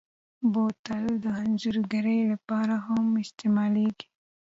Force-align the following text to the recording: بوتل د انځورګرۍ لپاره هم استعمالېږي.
بوتل 0.51 1.05
د 1.23 1.25
انځورګرۍ 1.41 2.19
لپاره 2.31 2.75
هم 2.87 3.05
استعمالېږي. 3.23 4.07